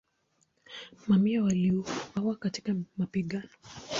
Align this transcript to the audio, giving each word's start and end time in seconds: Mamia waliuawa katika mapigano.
Mamia 1.07 1.43
waliuawa 1.43 2.35
katika 2.39 2.75
mapigano. 2.97 3.49